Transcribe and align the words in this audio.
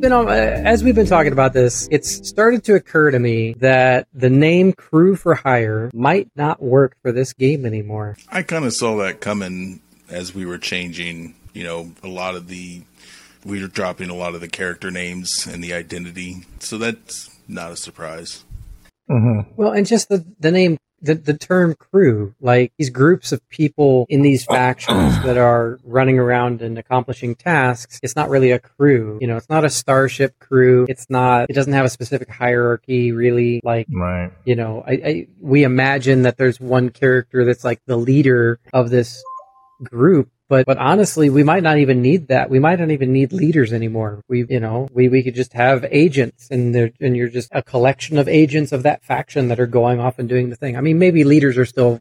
been 0.00 0.12
on, 0.12 0.28
uh, 0.28 0.30
as 0.32 0.84
we've 0.84 0.94
been 0.94 1.06
talking 1.06 1.32
about 1.32 1.52
this, 1.52 1.88
it's 1.90 2.28
started 2.28 2.64
to 2.64 2.74
occur 2.74 3.10
to 3.10 3.18
me 3.18 3.54
that 3.54 4.06
the 4.12 4.30
name 4.30 4.72
Crew 4.72 5.16
for 5.16 5.34
Hire 5.34 5.90
might 5.92 6.30
not 6.36 6.62
work 6.62 6.96
for 7.02 7.12
this 7.12 7.32
game 7.32 7.66
anymore. 7.66 8.16
I 8.30 8.42
kind 8.42 8.64
of 8.64 8.72
saw 8.72 8.96
that 8.98 9.20
coming 9.20 9.80
as 10.08 10.34
we 10.34 10.46
were 10.46 10.58
changing, 10.58 11.34
you 11.52 11.64
know, 11.64 11.92
a 12.02 12.08
lot 12.08 12.34
of 12.34 12.48
the 12.48 12.82
we 13.44 13.60
were 13.62 13.68
dropping 13.68 14.10
a 14.10 14.14
lot 14.14 14.34
of 14.34 14.40
the 14.40 14.48
character 14.48 14.90
names 14.90 15.46
and 15.46 15.62
the 15.62 15.72
identity. 15.72 16.44
So 16.58 16.76
that's 16.76 17.30
not 17.46 17.72
a 17.72 17.76
surprise. 17.76 18.44
Mm-hmm. 19.10 19.52
Well, 19.56 19.72
and 19.72 19.86
just 19.86 20.08
the, 20.08 20.24
the 20.38 20.50
name, 20.50 20.76
the, 21.00 21.14
the 21.14 21.34
term 21.34 21.74
crew, 21.74 22.34
like 22.40 22.72
these 22.78 22.90
groups 22.90 23.32
of 23.32 23.46
people 23.48 24.06
in 24.08 24.22
these 24.22 24.44
factions 24.44 25.16
that 25.24 25.36
are 25.36 25.78
running 25.84 26.18
around 26.18 26.60
and 26.62 26.78
accomplishing 26.78 27.34
tasks. 27.34 28.00
It's 28.02 28.16
not 28.16 28.28
really 28.30 28.50
a 28.50 28.58
crew. 28.58 29.18
You 29.20 29.26
know, 29.28 29.36
it's 29.36 29.48
not 29.48 29.64
a 29.64 29.70
starship 29.70 30.38
crew. 30.40 30.86
It's 30.88 31.08
not, 31.08 31.50
it 31.50 31.52
doesn't 31.52 31.72
have 31.72 31.84
a 31.84 31.88
specific 31.90 32.28
hierarchy 32.30 33.12
really. 33.12 33.60
Like, 33.62 33.86
Right. 33.90 34.32
you 34.44 34.56
know, 34.56 34.82
I, 34.86 34.92
I 34.92 35.26
we 35.40 35.62
imagine 35.64 36.22
that 36.22 36.36
there's 36.36 36.58
one 36.60 36.90
character 36.90 37.44
that's 37.44 37.64
like 37.64 37.80
the 37.86 37.96
leader 37.96 38.58
of 38.72 38.90
this 38.90 39.22
group. 39.84 40.30
But, 40.48 40.66
but 40.66 40.78
honestly, 40.78 41.28
we 41.28 41.42
might 41.42 41.62
not 41.62 41.78
even 41.78 42.00
need 42.00 42.28
that. 42.28 42.48
We 42.48 42.58
might 42.58 42.78
not 42.80 42.90
even 42.90 43.12
need 43.12 43.32
leaders 43.32 43.72
anymore. 43.72 44.22
We, 44.28 44.46
you 44.48 44.60
know, 44.60 44.88
we, 44.92 45.08
we 45.08 45.22
could 45.22 45.34
just 45.34 45.52
have 45.52 45.84
agents 45.90 46.48
and 46.50 46.74
they're, 46.74 46.90
and 47.00 47.16
you're 47.16 47.28
just 47.28 47.50
a 47.52 47.62
collection 47.62 48.16
of 48.16 48.28
agents 48.28 48.72
of 48.72 48.82
that 48.84 49.04
faction 49.04 49.48
that 49.48 49.60
are 49.60 49.66
going 49.66 50.00
off 50.00 50.18
and 50.18 50.28
doing 50.28 50.48
the 50.48 50.56
thing. 50.56 50.76
I 50.76 50.80
mean, 50.80 50.98
maybe 50.98 51.24
leaders 51.24 51.58
are 51.58 51.66
still 51.66 52.00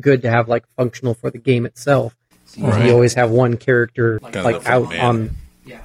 good 0.00 0.22
to 0.22 0.30
have 0.30 0.48
like 0.48 0.64
functional 0.76 1.14
for 1.14 1.30
the 1.30 1.38
game 1.38 1.66
itself. 1.66 2.16
Right. 2.58 2.86
You 2.86 2.92
always 2.92 3.14
have 3.14 3.30
one 3.30 3.56
character 3.56 4.18
Kind 4.20 4.36
of 4.36 4.44
like 4.44 4.66
out 4.66 4.90
man. 4.90 5.00
on 5.00 5.36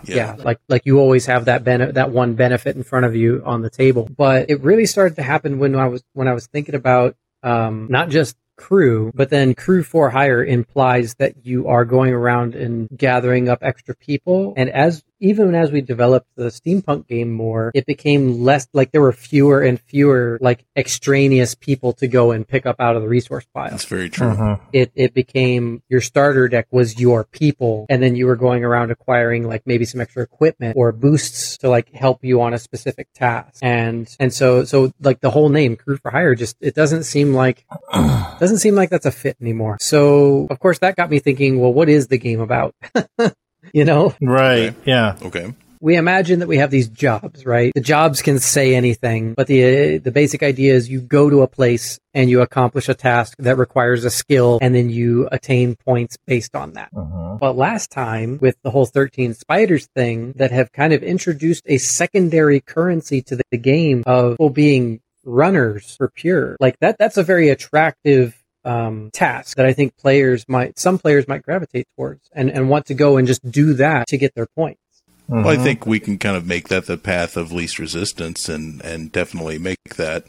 yeah. 0.04 0.36
like 0.38 0.60
like 0.68 0.86
you 0.86 1.00
always 1.00 1.26
have 1.28 1.46
that 1.46 1.64
bene- 1.64 1.92
that 1.94 2.12
one 2.12 2.36
benefit 2.36 2.76
in 2.76 2.84
front 2.84 3.06
of 3.06 3.16
you 3.16 3.42
on 3.46 3.62
the 3.62 3.70
table. 3.70 4.10
But 4.16 4.50
it 4.50 4.62
really 4.62 4.86
started 4.86 5.16
to 5.16 5.24
happen 5.24 5.60
when 5.60 5.76
I 5.76 5.88
was 5.88 6.04
when 6.14 6.28
I 6.28 6.34
was 6.34 6.48
thinking 6.48 6.76
about 6.76 7.16
um, 7.44 7.88
not 7.90 8.10
just 8.10 8.36
crew, 8.60 9.12
but 9.16 9.30
then 9.30 9.56
crew 9.56 9.84
for 9.84 10.10
hire 10.10 10.44
implies 10.44 11.16
that 11.16 11.46
you 11.46 11.68
are 11.68 11.86
going 11.86 12.14
around 12.14 12.54
and 12.56 12.90
gathering 12.96 13.50
up 13.50 13.60
extra 13.62 13.96
people. 13.96 14.54
And 14.58 14.70
as 14.70 15.04
even 15.20 15.54
as 15.56 15.72
we 15.72 15.82
developed 15.82 16.28
the 16.36 16.46
steampunk 16.46 17.08
game 17.08 17.32
more, 17.32 17.72
it 17.74 17.86
became 17.86 18.44
less 18.44 18.68
like 18.74 18.92
there 18.92 19.02
were 19.02 19.12
fewer 19.12 19.62
and 19.62 19.80
fewer 19.80 20.38
like 20.42 20.66
extraneous 20.76 21.56
people 21.56 21.94
to 21.94 22.08
go 22.08 22.32
and 22.32 22.48
pick 22.48 22.66
up 22.66 22.78
out 22.80 22.96
of 22.96 23.02
the 23.02 23.08
resource 23.08 23.46
pile 23.54 23.70
That's 23.72 23.86
very 23.86 24.10
true. 24.10 24.28
Mhm. 24.30 24.60
it 24.74 24.92
it 24.96 25.14
became 25.14 25.82
your 25.90 26.02
starter 26.02 26.48
deck 26.48 26.68
was 26.72 27.00
your 27.00 27.24
people 27.26 27.86
and 27.90 28.02
then 28.02 28.16
you 28.16 28.26
were 28.28 28.36
going 28.36 28.64
around 28.64 28.92
acquiring 28.92 29.48
like 29.48 29.64
maybe 29.66 29.86
some 29.86 30.00
extra 30.02 30.24
equipment 30.24 30.76
or 30.78 30.92
boosts 30.92 31.58
to 31.58 31.70
like 31.70 31.92
help 31.94 32.24
you 32.24 32.42
on 32.42 32.54
a 32.54 32.60
specific 32.60 33.08
task 33.14 33.60
and 33.62 34.16
and 34.20 34.34
so 34.34 34.64
so 34.64 34.92
like 35.02 35.20
the 35.22 35.30
whole 35.32 35.50
name 35.50 35.76
crew 35.76 35.98
for 35.98 36.12
hire 36.12 36.36
just 36.36 36.56
it 36.62 36.76
doesn't 36.76 37.04
seem 37.04 37.34
like 37.34 37.66
doesn't 38.40 38.60
seem 38.60 38.76
like 38.76 38.90
that's 38.90 39.06
a 39.06 39.12
fit 39.12 39.36
anymore 39.42 39.78
so 39.82 40.48
of 40.50 40.60
course 40.60 40.80
that 40.80 40.96
got 40.96 41.10
me 41.10 41.20
thinking 41.20 41.60
well 41.60 41.74
what 41.74 41.90
is 41.90 42.08
the 42.08 42.18
game 42.18 42.40
about 42.40 42.74
you 43.74 43.86
know 43.86 44.14
Right. 44.22 44.70
Okay. 44.70 44.76
Yeah. 44.86 45.16
Okay. 45.22 45.54
we 45.82 45.96
imagine 45.96 46.40
that 46.40 46.48
we 46.48 46.58
have 46.58 46.72
these 46.72 46.90
jobs, 46.90 47.46
right? 47.46 47.72
The 47.74 47.80
jobs 47.82 48.22
can 48.22 48.40
say 48.40 48.76
anything, 48.76 49.34
but 49.34 49.48
the 49.48 49.98
the 50.00 50.12
basic 50.12 50.44
idea 50.44 50.74
is 50.74 50.90
you 50.90 51.00
go 51.02 51.30
to 51.30 51.42
a 51.42 51.48
place 51.48 52.00
and 52.14 52.30
you 52.30 52.42
accomplish 52.42 52.90
a 52.90 52.94
task 52.94 53.36
that 53.40 53.58
requires 53.58 54.04
a 54.04 54.10
skill, 54.10 54.60
and 54.62 54.76
then 54.76 54.90
you 54.90 55.30
attain 55.32 55.76
points 55.76 56.18
based 56.28 56.54
on 56.56 56.74
that. 56.74 56.90
Mhm. 56.94 57.40
But 57.40 57.56
last 57.56 57.92
time 57.92 58.40
with 58.42 58.58
the 58.64 58.72
whole 58.72 58.86
13 58.86 59.34
spiders 59.34 59.88
thing 59.96 60.34
that 60.36 60.52
have 60.52 60.74
kind 60.74 60.92
of 60.92 61.02
introduced 61.02 61.64
a 61.66 61.78
secondary 61.78 62.60
currency 62.60 63.22
to 63.22 63.38
the 63.38 63.58
game 63.58 64.04
of 64.06 64.34
people 64.34 64.50
being 64.50 65.00
runners 65.24 65.96
for 65.98 66.10
pure. 66.10 66.58
Like 66.60 66.78
that 66.80 66.98
that's 66.98 67.18
a 67.18 67.24
very 67.24 67.50
attractive 67.50 68.36
um, 68.70 69.10
task 69.12 69.58
that 69.58 69.66
I 69.66 69.74
think 69.74 69.98
players 69.98 70.46
might 70.48 70.78
some 70.78 70.98
players 71.00 71.28
might 71.28 71.44
gravitate 71.44 71.88
towards 71.96 72.30
and, 72.34 72.50
and 72.52 72.70
want 72.70 72.86
to 72.88 72.94
go 72.94 73.18
and 73.18 73.28
just 73.28 73.50
do 73.50 73.74
that 73.74 74.08
to 74.08 74.18
get 74.18 74.36
their 74.36 74.46
points. 74.46 74.80
Well, 75.28 75.48
I 75.50 75.58
Mhm. 75.58 75.64
think 75.64 75.86
we 75.86 76.00
can 76.00 76.18
kind 76.18 76.36
of 76.36 76.46
make 76.46 76.70
that 76.70 76.86
the 76.86 76.98
path 76.98 77.38
of 77.38 77.52
least 77.52 77.80
resistance, 77.80 78.50
and 78.50 78.82
and 78.84 79.12
definitely 79.12 79.58
make 79.60 79.96
that 79.96 80.26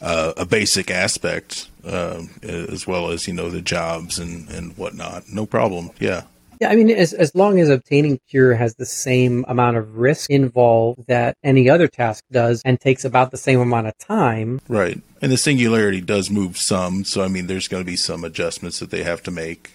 uh, 0.00 0.32
a 0.36 0.46
basic 0.46 0.90
aspect, 0.90 1.68
uh, 1.84 2.22
as 2.42 2.86
well 2.86 3.10
as 3.10 3.26
you 3.26 3.34
know 3.34 3.50
the 3.50 3.60
jobs 3.60 4.18
and 4.18 4.48
and 4.50 4.76
whatnot. 4.76 5.24
No 5.32 5.44
problem. 5.46 5.90
Yeah. 5.98 6.22
Yeah, 6.60 6.70
I 6.70 6.76
mean, 6.76 6.90
as 6.90 7.12
as 7.12 7.34
long 7.34 7.60
as 7.60 7.68
obtaining 7.68 8.20
cure 8.28 8.54
has 8.54 8.74
the 8.74 8.86
same 8.86 9.44
amount 9.48 9.76
of 9.76 9.96
risk 9.96 10.30
involved 10.30 11.06
that 11.06 11.36
any 11.42 11.68
other 11.70 11.88
task 11.88 12.24
does, 12.32 12.62
and 12.64 12.80
takes 12.80 13.04
about 13.04 13.30
the 13.30 13.36
same 13.36 13.60
amount 13.60 13.86
of 13.86 13.96
time, 13.98 14.60
Right. 14.68 15.00
And 15.20 15.32
the 15.32 15.36
singularity 15.36 16.00
does 16.00 16.30
move 16.30 16.56
some, 16.56 17.04
so 17.04 17.22
I 17.22 17.28
mean, 17.28 17.46
there's 17.48 17.68
going 17.68 17.82
to 17.82 17.90
be 17.90 17.96
some 17.96 18.24
adjustments 18.24 18.78
that 18.78 18.90
they 18.90 19.02
have 19.02 19.22
to 19.24 19.30
make. 19.30 19.72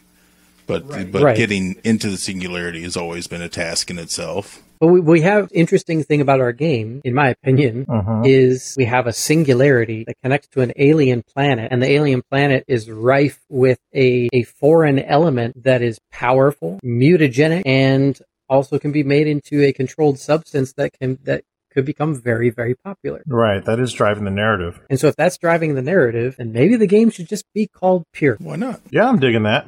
But 0.68 1.12
but 1.12 1.22
Right. 1.22 1.38
getting 1.38 1.76
into 1.84 2.10
the 2.10 2.18
singularity 2.18 2.84
has 2.84 2.96
always 2.96 3.28
been 3.28 3.42
a 3.42 3.50
task 3.50 3.90
in 3.90 4.00
itself. 4.00 4.62
But 4.84 4.92
we, 4.92 5.00
we 5.00 5.22
have 5.22 5.50
interesting 5.54 6.04
thing 6.04 6.20
about 6.20 6.42
our 6.42 6.52
game, 6.52 7.00
in 7.06 7.14
my 7.14 7.30
opinion, 7.30 7.86
Mhm. 7.86 8.28
is 8.28 8.76
we 8.78 8.84
have 8.84 9.08
a 9.08 9.14
singularity 9.14 10.04
that 10.08 10.16
connects 10.22 10.50
to 10.50 10.60
an 10.60 10.74
alien 10.76 11.24
planet, 11.34 11.70
and 11.72 11.82
the 11.82 11.90
alien 11.90 12.22
planet 12.30 12.66
is 12.68 12.90
rife 12.92 13.40
with 13.50 13.80
a 13.96 14.28
a 14.34 14.44
foreign 14.44 15.00
element 15.00 15.64
that 15.64 15.82
is 15.82 16.00
powerful, 16.12 16.82
mutagenic, 16.84 17.62
and 17.66 18.20
also 18.50 18.78
can 18.78 18.92
be 18.92 19.04
made 19.04 19.26
into 19.28 19.64
a 19.64 19.72
controlled 19.72 20.20
substance 20.20 20.74
that 20.74 20.92
can 21.00 21.18
that 21.24 21.44
could 21.74 21.86
become 21.86 22.14
very 22.14 22.50
very 22.50 22.76
popular. 22.84 23.22
Right. 23.26 23.64
That 23.64 23.80
is 23.80 23.94
driving 23.94 24.26
the 24.26 24.32
narrative. 24.32 24.82
And 24.90 25.00
so 25.00 25.08
if 25.08 25.16
that's 25.16 25.38
driving 25.38 25.76
the 25.76 25.82
narrative, 25.82 26.36
then 26.38 26.52
maybe 26.52 26.76
the 26.76 26.88
game 26.88 27.10
should 27.10 27.30
just 27.30 27.46
be 27.54 27.68
called 27.68 28.04
Pure. 28.12 28.36
Why 28.42 28.58
not? 28.58 28.82
Yeah, 28.92 29.08
I'm 29.08 29.20
digging 29.20 29.44
that. 29.44 29.66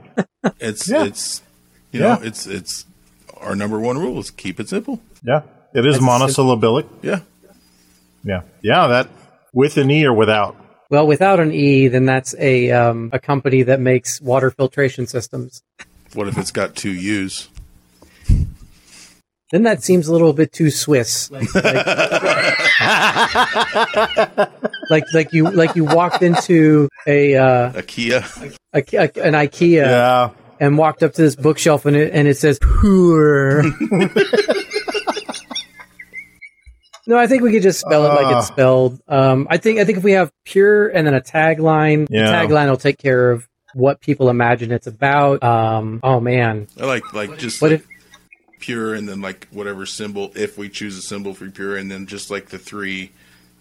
It's 0.59 0.89
Yeah. 0.89 1.05
it's 1.05 1.41
you 1.93 2.01
know 2.01 2.19
Yeah. 2.19 2.27
it's 2.27 2.45
it's 2.45 2.85
our 3.45 3.55
number 3.55 3.79
one 3.79 3.97
rule 3.97 4.19
is 4.19 4.31
keep 4.31 4.59
it 4.59 4.69
simple. 4.69 5.01
Yeah. 5.23 5.41
It 5.73 5.85
is 5.85 5.95
That's 5.95 6.05
monosyllabic. 6.05 6.85
Yeah. 7.01 7.19
Yeah. 8.23 8.41
Yeah. 8.61 8.87
That 8.87 9.09
with 9.53 9.77
an 9.77 9.89
E 9.91 10.05
or 10.05 10.13
without. 10.13 10.55
Well, 10.89 11.07
without 11.07 11.39
an 11.39 11.51
E, 11.51 11.87
then 11.87 12.05
that's 12.05 12.35
a 12.37 12.71
um, 12.71 13.09
a 13.11 13.19
company 13.19 13.63
that 13.63 13.79
makes 13.79 14.21
water 14.21 14.51
filtration 14.51 15.07
systems. 15.07 15.63
What 16.13 16.27
if 16.27 16.37
it's 16.37 16.51
got 16.51 16.75
two 16.75 16.91
U's? 16.91 17.49
Then 19.51 19.63
that 19.63 19.83
seems 19.83 20.07
a 20.07 20.11
little 20.11 20.33
bit 20.33 20.51
too 20.51 20.69
Swiss. 20.71 21.29
Like, 21.31 21.53
like, 24.37 24.49
like, 24.89 25.03
like 25.13 25.33
you 25.33 25.49
like 25.49 25.75
you 25.75 25.85
walked 25.85 26.21
into 26.21 26.89
a, 27.07 27.35
uh, 27.35 27.71
A 27.75 27.81
Kia. 27.83 28.23
a, 28.73 28.79
a 28.93 29.01
an 29.23 29.33
IKEA 29.33 29.85
Yeah. 29.85 30.29
And 30.59 30.77
walked 30.77 31.03
up 31.03 31.13
to 31.13 31.21
this 31.21 31.35
bookshelf 31.35 31.85
and 31.85 31.95
it 31.95 32.13
and 32.13 32.27
it 32.27 32.37
says 32.37 32.59
Pure. 32.81 33.63
No, 37.07 37.17
I 37.19 37.27
think 37.27 37.43
we 37.43 37.51
could 37.51 37.61
just 37.61 37.79
spell 37.79 38.03
it 38.05 38.09
like 38.09 38.25
Ah. 38.33 38.39
it's 38.39 38.47
spelled. 38.47 38.99
Um, 39.07 39.45
I 39.49 39.57
think 39.57 39.79
I 39.79 39.85
think 39.85 39.99
if 39.99 40.03
we 40.03 40.13
have 40.13 40.31
pure 40.43 40.87
and 40.87 41.05
then 41.05 41.13
a 41.13 41.21
tagline, 41.21 42.07
Yeah. 42.09 42.31
the 42.31 42.47
tagline 42.47 42.67
will 42.67 42.77
take 42.77 42.97
care 42.97 43.29
of 43.31 43.47
what 43.75 44.01
people 44.01 44.29
imagine 44.29 44.71
it's 44.71 44.87
about. 44.87 45.43
Um, 45.43 45.99
oh 46.01 46.19
man, 46.19 46.67
I 46.81 46.85
like 46.85 47.13
like 47.13 47.37
just 47.37 47.61
what 47.61 47.69
like 47.71 47.81
if 47.81 47.87
pure 48.59 48.95
and 48.95 49.07
then 49.07 49.21
like 49.21 49.47
whatever 49.51 49.85
symbol 49.85 50.31
if 50.35 50.57
we 50.57 50.67
choose 50.67 50.97
a 50.97 51.01
symbol 51.01 51.35
for 51.35 51.47
pure 51.51 51.77
and 51.77 51.91
then 51.91 52.07
just 52.07 52.31
like 52.31 52.47
the 52.49 52.57
three 52.57 53.11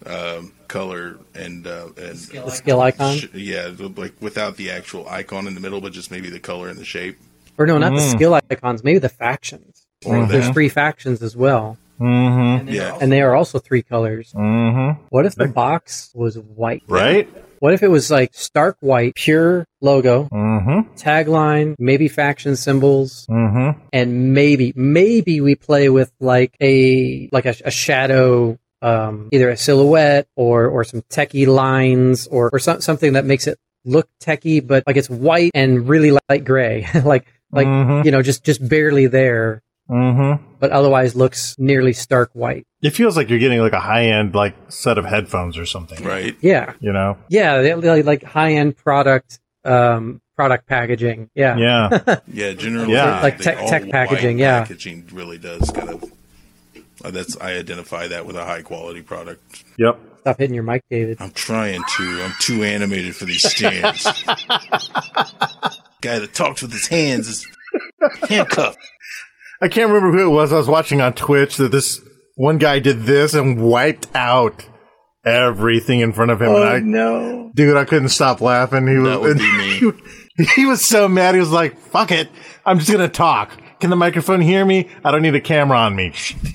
um, 0.06 0.52
color 0.68 1.18
and 1.34 1.66
uh, 1.66 1.88
and 1.96 2.16
the 2.18 2.50
skill 2.50 2.80
icon, 2.80 3.16
sh- 3.18 3.26
yeah 3.34 3.70
like 3.96 4.14
without 4.20 4.56
the 4.56 4.70
actual 4.70 5.08
icon 5.08 5.46
in 5.46 5.54
the 5.54 5.60
middle 5.60 5.80
but 5.80 5.92
just 5.92 6.10
maybe 6.10 6.30
the 6.30 6.40
color 6.40 6.68
and 6.68 6.78
the 6.78 6.84
shape 6.84 7.16
or 7.58 7.66
no, 7.66 7.78
not 7.78 7.90
the 7.92 8.00
Mm. 8.00 8.10
skill 8.10 8.34
icons, 8.34 8.82
maybe 8.82 8.98
the 8.98 9.08
factions. 9.08 9.86
or 10.04 10.16
Mhm. 10.16 10.28
There's 10.28 10.48
three 10.50 10.68
factions 10.68 11.22
as 11.22 11.34
well, 11.36 11.78
Mm-hmm. 12.00 12.68
yeah 12.68 12.98
and 13.00 13.10
they 13.12 13.22
are 13.22 13.34
also 13.36 13.58
three 13.58 13.82
colors. 13.82 14.32
Mm-hmm. 14.34 15.04
What 15.10 15.24
if 15.26 15.34
the 15.36 15.46
box 15.48 16.10
was 16.14 16.36
white? 16.38 16.82
Right? 16.88 17.28
What 17.60 17.72
if 17.72 17.82
it 17.82 17.88
was 17.88 18.10
like 18.10 18.30
stark 18.34 18.76
white, 18.80 19.14
pure 19.14 19.64
logo, 19.80 20.28
Mm-hmm. 20.32 20.94
tagline, 20.96 21.76
maybe 21.78 22.08
faction 22.08 22.56
symbols, 22.56 23.26
Mm-hmm. 23.30 23.78
and 23.92 24.34
maybe 24.34 24.72
maybe 24.76 25.40
we 25.40 25.54
play 25.54 25.88
with 25.88 26.10
like 26.20 26.52
a 26.60 27.28
like 27.32 27.46
a, 27.46 27.54
a 27.64 27.70
shadow 27.70 28.58
um 28.84 29.28
either 29.32 29.48
a 29.50 29.56
silhouette 29.56 30.26
or 30.36 30.66
or 30.68 30.84
some 30.84 31.00
techie 31.08 31.46
lines 31.46 32.26
or 32.28 32.50
or 32.52 32.58
some, 32.58 32.80
something 32.80 33.14
that 33.14 33.24
makes 33.24 33.46
it 33.46 33.58
look 33.84 34.08
techie 34.22 34.64
but 34.66 34.82
like 34.86 34.96
it's 34.96 35.10
white 35.10 35.50
and 35.54 35.88
really 35.88 36.12
light 36.28 36.44
gray 36.44 36.86
like 37.04 37.26
like 37.52 37.66
Mhm. 37.66 38.04
you 38.04 38.10
know 38.10 38.22
just 38.22 38.44
just 38.44 38.60
barely 38.68 39.06
there 39.06 39.60
Mm-hmm. 39.90 40.42
but 40.60 40.70
otherwise 40.70 41.14
looks 41.14 41.56
nearly 41.58 41.92
stark 41.92 42.30
white 42.32 42.64
It 42.80 42.90
feels 42.96 43.18
like 43.18 43.28
you're 43.28 43.38
getting 43.38 43.60
like 43.60 43.74
a 43.74 43.80
high 43.80 44.06
end 44.06 44.34
like 44.34 44.54
set 44.68 44.96
of 44.96 45.04
headphones 45.04 45.58
or 45.58 45.66
something. 45.66 46.02
right 46.02 46.34
yeah 46.40 46.72
You 46.80 46.90
know? 46.94 47.18
yeah 47.28 47.60
they, 47.60 47.74
they 47.74 48.02
like 48.02 48.22
high 48.24 48.54
end 48.54 48.78
product 48.78 49.40
um 49.66 50.22
product 50.36 50.66
packaging 50.66 51.28
yeah 51.34 51.56
Yeah. 51.58 52.16
yeah 52.32 52.52
generally 52.54 52.94
Yeah. 52.94 53.20
Like 53.20 53.36
tech- 53.38 53.58
tech 53.66 53.90
packaging, 53.90 54.38
yeah. 54.38 54.60
packaging 54.60 55.06
really 55.12 55.36
does 55.36 55.70
kind 55.70 55.90
of 55.90 56.02
Uh, 57.04 57.10
that's 57.10 57.36
I 57.40 57.52
identify 57.52 58.08
that 58.08 58.24
with 58.26 58.36
a 58.36 58.44
high 58.44 58.62
quality 58.62 59.02
product. 59.02 59.64
Yep. 59.78 60.00
Stop 60.20 60.38
hitting 60.38 60.54
your 60.54 60.64
mic, 60.64 60.82
David. 60.90 61.18
I'm 61.20 61.32
trying 61.32 61.82
to. 61.98 62.22
I'm 62.22 62.32
too 62.40 62.64
animated 62.64 63.14
for 63.14 63.26
these 63.26 63.42
stands. 63.42 64.04
Guy 66.00 66.18
that 66.18 66.30
talks 66.32 66.62
with 66.62 66.72
his 66.72 66.86
hands 66.86 67.28
is 67.28 67.46
handcuffed. 68.28 68.78
I 69.60 69.68
can't 69.68 69.90
remember 69.90 70.16
who 70.16 70.30
it 70.30 70.34
was 70.34 70.52
I 70.52 70.56
was 70.56 70.68
watching 70.68 71.02
on 71.02 71.12
Twitch 71.12 71.56
that 71.58 71.72
this 71.72 72.00
one 72.36 72.58
guy 72.58 72.78
did 72.78 73.02
this 73.02 73.34
and 73.34 73.62
wiped 73.62 74.08
out 74.14 74.66
everything 75.24 76.00
in 76.00 76.12
front 76.12 76.30
of 76.30 76.40
him. 76.40 76.48
and 76.48 76.56
oh, 76.56 76.62
I, 76.62 76.80
no! 76.80 77.50
dude, 77.54 77.76
I 77.76 77.84
couldn't 77.84 78.08
stop 78.08 78.40
laughing. 78.40 78.86
He 78.86 78.98
was, 78.98 79.18
would 79.18 79.38
be 79.38 79.56
me. 79.56 79.92
He, 80.36 80.44
he 80.44 80.66
was 80.66 80.84
so 80.84 81.08
mad. 81.08 81.34
He 81.34 81.40
was 81.40 81.50
like, 81.50 81.78
fuck 81.78 82.10
it. 82.10 82.28
I'm 82.66 82.78
just 82.78 82.90
going 82.90 83.08
to 83.08 83.14
talk. 83.14 83.52
Can 83.80 83.90
the 83.90 83.96
microphone 83.96 84.40
hear 84.40 84.64
me? 84.64 84.88
I 85.04 85.10
don't 85.10 85.22
need 85.22 85.34
a 85.34 85.40
camera 85.40 85.78
on 85.78 85.96
me. 85.96 86.12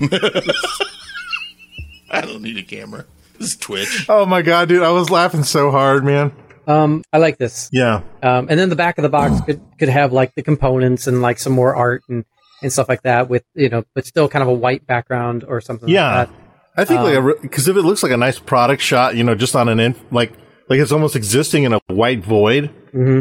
I 2.10 2.22
don't 2.22 2.42
need 2.42 2.56
a 2.56 2.62
camera. 2.62 3.04
This 3.38 3.50
is 3.50 3.56
Twitch. 3.56 4.06
Oh 4.08 4.26
my 4.26 4.42
God, 4.42 4.68
dude. 4.68 4.82
I 4.82 4.90
was 4.90 5.10
laughing 5.10 5.44
so 5.44 5.70
hard, 5.70 6.04
man. 6.04 6.32
Um, 6.66 7.02
I 7.12 7.18
like 7.18 7.38
this. 7.38 7.68
Yeah. 7.72 8.02
Um, 8.22 8.48
and 8.50 8.58
then 8.58 8.68
the 8.68 8.76
back 8.76 8.98
of 8.98 9.02
the 9.02 9.08
box 9.08 9.40
could 9.42 9.60
could 9.78 9.88
have 9.88 10.12
like 10.12 10.34
the 10.34 10.42
components 10.42 11.06
and 11.06 11.22
like 11.22 11.38
some 11.38 11.52
more 11.52 11.74
art 11.74 12.02
and 12.08 12.24
and 12.62 12.72
stuff 12.72 12.88
like 12.88 13.02
that 13.02 13.28
with 13.28 13.44
you 13.54 13.68
know, 13.68 13.84
but 13.94 14.06
still 14.06 14.28
kind 14.28 14.42
of 14.42 14.48
a 14.48 14.52
white 14.52 14.86
background 14.86 15.44
or 15.46 15.60
something. 15.60 15.88
Yeah. 15.88 16.14
like 16.14 16.28
that. 16.28 16.36
I 16.76 16.84
think 16.84 17.00
like 17.00 17.42
because 17.42 17.68
if 17.68 17.76
it 17.76 17.82
looks 17.82 18.02
like 18.02 18.12
a 18.12 18.16
nice 18.16 18.38
product 18.38 18.82
shot, 18.82 19.16
you 19.16 19.24
know, 19.24 19.34
just 19.34 19.56
on 19.56 19.68
an 19.68 19.80
inf- 19.80 20.02
like 20.12 20.32
like 20.68 20.78
it's 20.80 20.92
almost 20.92 21.16
existing 21.16 21.64
in 21.64 21.72
a 21.72 21.80
white 21.88 22.24
void. 22.24 22.70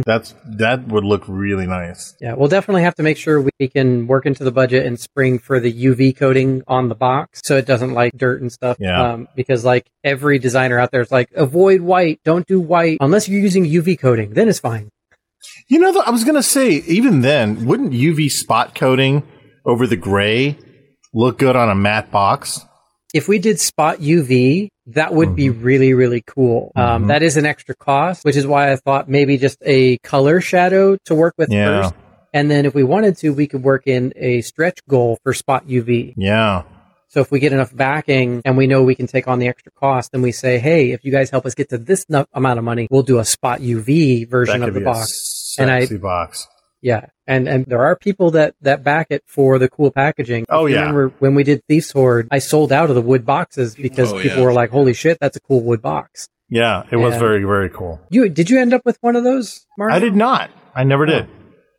That's 0.05 0.33
that 0.45 0.87
would 0.87 1.03
look 1.03 1.23
really 1.27 1.67
nice. 1.67 2.15
Yeah, 2.19 2.33
we'll 2.33 2.49
definitely 2.49 2.83
have 2.83 2.95
to 2.95 3.03
make 3.03 3.17
sure 3.17 3.41
we 3.41 3.67
can 3.67 4.07
work 4.07 4.25
into 4.25 4.43
the 4.43 4.51
budget 4.51 4.85
and 4.85 4.99
spring 4.99 5.39
for 5.39 5.59
the 5.59 5.71
UV 5.71 6.15
coating 6.15 6.63
on 6.67 6.89
the 6.89 6.95
box 6.95 7.41
so 7.43 7.57
it 7.57 7.65
doesn't 7.65 7.93
like 7.93 8.13
dirt 8.15 8.41
and 8.41 8.51
stuff. 8.51 8.77
Yeah. 8.79 9.01
Um, 9.01 9.27
because 9.35 9.65
like 9.65 9.89
every 10.03 10.39
designer 10.39 10.79
out 10.79 10.91
there 10.91 11.01
is 11.01 11.11
like, 11.11 11.29
avoid 11.33 11.81
white, 11.81 12.19
don't 12.23 12.47
do 12.47 12.59
white 12.59 12.97
unless 13.01 13.27
you're 13.27 13.41
using 13.41 13.65
UV 13.65 13.99
coating, 13.99 14.31
then 14.31 14.47
it's 14.47 14.59
fine. 14.59 14.89
You 15.67 15.79
know, 15.79 16.01
I 16.01 16.09
was 16.09 16.23
gonna 16.23 16.43
say 16.43 16.69
even 16.69 17.21
then, 17.21 17.65
wouldn't 17.65 17.93
UV 17.93 18.29
spot 18.29 18.75
coating 18.75 19.23
over 19.65 19.87
the 19.87 19.95
gray 19.95 20.57
look 21.13 21.37
good 21.39 21.55
on 21.55 21.69
a 21.69 21.75
matte 21.75 22.11
box? 22.11 22.65
If 23.13 23.27
we 23.27 23.39
did 23.39 23.59
spot 23.59 23.97
UV, 23.99 24.69
that 24.87 25.13
would 25.13 25.35
be 25.35 25.47
Mm-hmm. 25.47 25.63
really, 25.63 25.93
really 25.93 26.21
cool. 26.25 26.71
Um, 26.75 27.07
that 27.07 27.23
is 27.23 27.37
an 27.37 27.45
extra 27.45 27.75
cost, 27.75 28.23
which 28.23 28.35
is 28.35 28.45
why 28.45 28.71
I 28.71 28.75
thought 28.75 29.09
maybe 29.09 29.37
just 29.37 29.57
a 29.65 29.97
color 29.99 30.41
shadow 30.41 30.95
to 31.05 31.15
work 31.15 31.33
with 31.37 31.49
Yeah. 31.51 31.83
first. 31.83 31.95
And 32.33 32.51
then 32.51 32.65
if 32.67 32.75
we 32.75 32.83
wanted 32.83 33.17
to, 33.17 33.31
we 33.31 33.47
could 33.47 33.63
work 33.63 33.87
in 33.87 34.13
a 34.15 34.41
stretch 34.41 34.79
goal 34.87 35.17
for 35.23 35.33
spot 35.33 35.67
UV. 35.67 36.13
Yeah. 36.17 36.63
So 37.07 37.21
if 37.21 37.31
we 37.31 37.39
get 37.39 37.51
enough 37.53 37.75
backing 37.75 38.43
and 38.45 38.55
we 38.55 38.67
know 38.67 38.83
we 38.83 38.93
can 38.93 39.07
take 39.07 39.27
on 39.27 39.39
the 39.39 39.47
extra 39.47 39.71
cost, 39.71 40.11
then 40.11 40.21
we 40.21 40.31
say, 40.31 40.59
hey, 40.59 40.91
if 40.91 41.03
you 41.03 41.11
guys 41.11 41.31
help 41.31 41.47
us 41.47 41.55
get 41.55 41.69
to 41.69 41.79
this 41.79 42.05
amount 42.09 42.59
of 42.59 42.63
money, 42.63 42.87
we'll 42.91 43.01
do 43.01 43.17
a 43.17 43.25
spot 43.25 43.61
UV 43.61 44.29
version 44.29 44.61
of 44.61 44.75
the 44.75 44.79
be 44.81 44.85
box. 44.85 45.55
And 45.57 45.71
I- 45.71 45.87
box. 45.97 46.47
Yeah. 46.81 47.07
And 47.27 47.47
and 47.47 47.65
there 47.65 47.83
are 47.85 47.95
people 47.95 48.31
that 48.31 48.55
that 48.61 48.83
back 48.83 49.07
it 49.09 49.23
for 49.27 49.59
the 49.59 49.69
cool 49.69 49.91
packaging. 49.91 50.45
Oh, 50.49 50.65
yeah. 50.65 50.79
Remember 50.79 51.09
when 51.19 51.35
we 51.35 51.43
did 51.43 51.61
Thief's 51.67 51.91
Horde, 51.91 52.27
I 52.31 52.39
sold 52.39 52.71
out 52.71 52.89
of 52.89 52.95
the 52.95 53.01
wood 53.01 53.25
boxes 53.25 53.75
oh, 53.77 53.81
because 53.81 54.13
Oh, 54.13 54.21
people 54.21 54.39
yeah. 54.39 54.45
were 54.45 54.53
like, 54.53 54.69
"Holy 54.71 54.93
shit, 54.93 55.17
that's 55.19 55.35
a 55.37 55.41
cool 55.41 55.61
wood 55.61 55.81
box." 55.81 56.27
Yeah, 56.49 56.83
it 56.89 56.95
was 56.95 57.15
very 57.17 57.43
very 57.43 57.69
cool. 57.69 57.99
You 58.09 58.29
did 58.29 58.49
you 58.49 58.59
end 58.59 58.73
up 58.73 58.81
with 58.85 58.97
one 59.01 59.15
of 59.15 59.23
those, 59.23 59.65
Mark? 59.77 59.91
I 59.91 59.99
did 59.99 60.15
not. 60.15 60.49
I 60.73 60.83
never 60.83 61.05
did. 61.05 61.27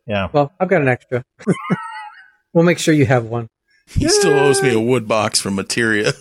Yeah. 0.07 0.29
Well, 0.31 0.53
I've 0.59 0.69
got 0.69 0.81
an 0.81 0.87
extra. 0.87 1.25
we'll 2.53 2.63
make 2.63 2.79
sure 2.79 2.93
you 2.93 3.05
have 3.05 3.25
one. 3.25 3.49
He 3.87 4.07
still 4.07 4.37
owes 4.39 4.61
me 4.61 4.73
a 4.73 4.79
wood 4.79 5.07
box 5.07 5.41
from 5.41 5.55
Materia. 5.55 6.13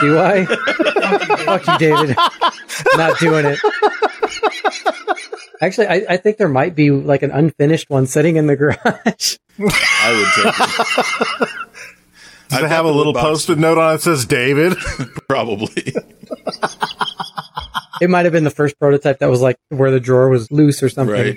Do 0.00 0.18
I? 0.18 0.44
Fuck 1.46 1.66
you, 1.66 1.78
David. 1.78 2.16
Not 2.96 3.18
doing 3.18 3.46
it. 3.46 3.58
Actually, 5.60 5.88
I, 5.88 6.04
I 6.10 6.16
think 6.16 6.36
there 6.36 6.48
might 6.48 6.74
be 6.74 6.90
like 6.90 7.22
an 7.22 7.30
unfinished 7.30 7.90
one 7.90 8.06
sitting 8.06 8.36
in 8.36 8.46
the 8.46 8.56
garage. 8.56 9.36
I 9.58 10.12
would 10.12 10.44
take 10.44 10.60
it. 10.60 11.48
Does 12.48 12.58
I've 12.60 12.64
it 12.64 12.68
have 12.68 12.84
a 12.84 12.90
little 12.90 13.12
wood 13.12 13.20
post-it 13.20 13.58
note 13.58 13.76
on 13.76 13.90
it 13.90 13.96
that 13.96 14.02
says 14.02 14.24
David? 14.24 14.76
Probably. 15.28 15.92
It 18.00 18.08
might 18.08 18.26
have 18.26 18.32
been 18.32 18.44
the 18.44 18.50
first 18.50 18.78
prototype 18.78 19.18
that 19.18 19.28
was 19.28 19.40
like 19.40 19.56
where 19.70 19.90
the 19.90 19.98
drawer 19.98 20.28
was 20.28 20.52
loose 20.52 20.84
or 20.84 20.88
something. 20.88 21.14
Right. 21.16 21.36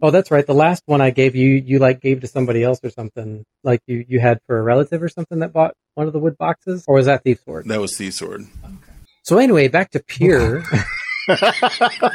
Oh, 0.00 0.10
that's 0.10 0.30
right. 0.30 0.46
The 0.46 0.54
last 0.54 0.82
one 0.86 1.02
I 1.02 1.10
gave 1.10 1.34
you, 1.36 1.56
you 1.56 1.78
like 1.78 2.00
gave 2.00 2.20
to 2.22 2.26
somebody 2.26 2.62
else 2.62 2.80
or 2.82 2.88
something. 2.88 3.44
Like 3.62 3.82
you, 3.86 4.04
you 4.08 4.18
had 4.18 4.38
for 4.46 4.58
a 4.58 4.62
relative 4.62 5.02
or 5.02 5.10
something 5.10 5.40
that 5.40 5.52
bought 5.52 5.74
one 5.94 6.06
of 6.06 6.14
the 6.14 6.18
wood 6.18 6.38
boxes, 6.38 6.84
or 6.86 6.94
was 6.94 7.04
that 7.06 7.22
Thief's 7.22 7.44
Sword? 7.44 7.66
That 7.66 7.80
was 7.80 7.98
the 7.98 8.10
sword, 8.10 8.46
Okay. 8.64 8.74
So 9.24 9.36
anyway, 9.36 9.68
back 9.68 9.90
to 9.90 10.00
Pure. 10.00 10.64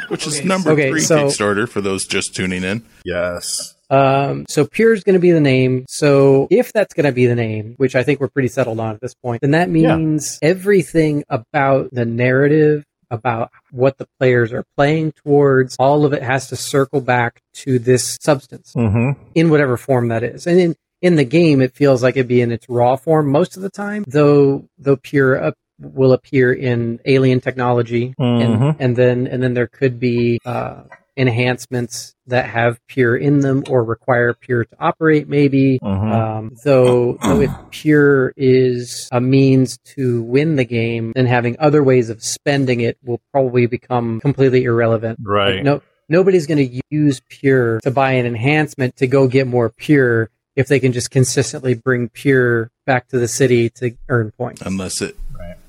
Which 0.08 0.26
is 0.26 0.44
number 0.44 0.70
Okay, 0.72 0.90
three 0.90 1.00
so- 1.00 1.26
Kickstarter 1.26 1.68
for 1.68 1.80
those 1.80 2.06
just 2.06 2.34
tuning 2.34 2.64
in. 2.64 2.84
yes. 3.04 3.74
Um, 3.90 4.46
so 4.48 4.66
Pure 4.66 4.94
is 4.94 5.04
going 5.04 5.14
to 5.14 5.20
be 5.20 5.30
the 5.30 5.40
name. 5.40 5.84
So 5.88 6.48
if 6.50 6.72
that's 6.72 6.94
going 6.94 7.04
to 7.04 7.12
be 7.12 7.26
the 7.26 7.34
name, 7.34 7.74
which 7.76 7.94
I 7.94 8.02
think 8.02 8.18
we're 8.18 8.28
pretty 8.30 8.48
settled 8.48 8.80
on 8.80 8.94
at 8.94 9.00
this 9.00 9.14
point, 9.14 9.42
then 9.42 9.50
that 9.52 9.68
Yeah. 9.70 9.96
means 9.96 10.38
everything 10.42 11.22
about 11.28 11.90
the 11.92 12.04
narrative, 12.06 12.84
about 13.10 13.50
what 13.70 13.98
the 13.98 14.06
players 14.18 14.52
are 14.52 14.64
playing 14.76 15.12
towards, 15.24 15.76
all 15.78 16.04
of 16.06 16.12
it 16.14 16.22
has 16.22 16.48
to 16.48 16.56
circle 16.56 17.02
back 17.02 17.40
to 17.52 17.78
this 17.78 18.16
substance 18.20 18.72
Mm-hmm. 18.74 19.22
in 19.34 19.50
whatever 19.50 19.76
form 19.76 20.08
that 20.08 20.22
is. 20.24 20.46
And 20.46 20.58
in, 20.58 20.74
in 21.02 21.16
the 21.16 21.24
game, 21.24 21.60
it 21.60 21.74
feels 21.76 22.02
like 22.02 22.16
it'd 22.16 22.26
be 22.26 22.40
in 22.40 22.50
its 22.50 22.66
raw 22.68 22.96
form 22.96 23.28
most 23.30 23.56
of 23.56 23.62
the 23.62 23.70
time, 23.70 24.04
though, 24.08 24.66
though 24.78 24.96
Pure 24.96 25.44
up 25.44 25.54
will 25.80 26.12
appear 26.12 26.52
in 26.52 27.00
alien 27.04 27.40
technology 27.40 28.14
Mhm. 28.18 28.40
and, 28.44 28.76
and 28.80 28.96
then, 28.96 29.26
and 29.26 29.42
then 29.42 29.54
there 29.54 29.66
could 29.66 29.98
be, 29.98 30.38
uh, 30.44 30.82
enhancements 31.16 32.14
that 32.26 32.46
have 32.46 32.78
pure 32.88 33.16
in 33.16 33.40
them 33.40 33.62
or 33.70 33.84
require 33.84 34.34
pure 34.34 34.64
to 34.64 34.76
operate 34.80 35.28
maybe 35.28 35.78
Mhm. 35.82 36.12
um, 36.12 36.50
though 36.64 37.16
though 37.22 37.40
if 37.40 37.52
pure 37.70 38.32
is 38.36 39.08
a 39.12 39.20
means 39.20 39.78
to 39.94 40.22
win 40.22 40.56
the 40.56 40.64
game 40.64 41.12
then 41.14 41.26
having 41.26 41.56
other 41.58 41.82
ways 41.84 42.10
of 42.10 42.22
spending 42.22 42.80
it 42.80 42.96
will 43.04 43.20
probably 43.32 43.66
become 43.66 44.20
completely 44.20 44.64
irrelevant 44.64 45.18
Right. 45.22 45.56
Like, 45.56 45.64
no 45.64 45.82
nobody's 46.08 46.46
going 46.46 46.68
to 46.68 46.80
use 46.90 47.20
pure 47.28 47.80
to 47.80 47.90
buy 47.90 48.12
an 48.12 48.26
enhancement 48.26 48.96
to 48.96 49.06
go 49.06 49.28
get 49.28 49.46
more 49.46 49.68
pure 49.70 50.30
if 50.56 50.66
they 50.68 50.78
can 50.80 50.92
just 50.92 51.10
consistently 51.10 51.74
bring 51.74 52.08
pure 52.08 52.70
back 52.86 53.08
to 53.08 53.18
the 53.18 53.28
city 53.28 53.70
to 53.70 53.92
earn 54.08 54.32
points 54.36 54.62
unless 54.62 55.00
it 55.00 55.14
Right. 55.14 55.23